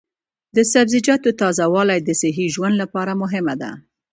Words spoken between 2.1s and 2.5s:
صحي